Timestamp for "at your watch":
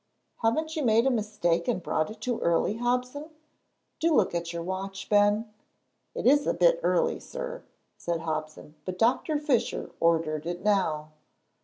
4.33-5.07